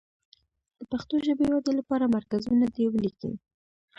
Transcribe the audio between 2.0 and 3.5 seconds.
مرکزونه دې ولیکي.